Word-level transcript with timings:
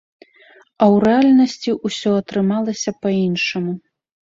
А 0.21 0.83
ў 0.93 1.03
рэальнасці 1.09 1.77
ўсё 1.85 2.09
атрымалася 2.23 2.99
па-іншаму. 3.05 3.81